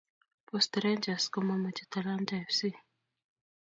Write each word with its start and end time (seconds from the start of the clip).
Post 0.49 0.71
rangers 0.83 1.25
ko 1.33 1.39
mamache 1.49 1.83
talanta 1.91 2.35
fc 2.47 2.61